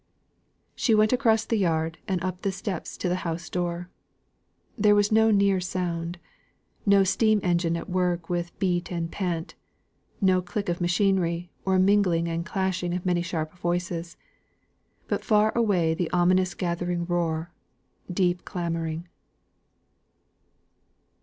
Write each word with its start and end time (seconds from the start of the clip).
She 0.73 0.95
went 0.95 1.13
across 1.13 1.45
the 1.45 1.57
yard 1.59 1.99
and 2.07 2.21
put 2.21 2.27
up 2.27 2.41
the 2.41 2.51
steps 2.51 2.97
to 2.97 3.07
the 3.07 3.17
house 3.21 3.51
door. 3.51 3.87
There 4.75 4.95
was 4.95 5.11
no 5.11 5.29
near 5.29 5.61
sound, 5.61 6.17
no 6.87 7.03
steam 7.03 7.39
engine 7.43 7.77
at 7.77 7.87
work 7.87 8.27
with 8.27 8.57
beat 8.57 8.91
and 8.91 9.11
pant, 9.11 9.53
no 10.19 10.41
click 10.41 10.69
of 10.69 10.81
machinery, 10.81 11.51
no 11.67 11.77
mingling 11.77 12.27
and 12.27 12.43
clashing 12.43 12.95
of 12.95 13.05
many 13.05 13.21
sharp 13.21 13.55
voices; 13.59 14.17
but 15.07 15.23
far 15.23 15.55
away, 15.55 15.93
the 15.93 16.09
ominous 16.09 16.55
gathering 16.55 17.05
roar, 17.05 17.51
deep 18.11 18.43
clamouring. 18.43 19.07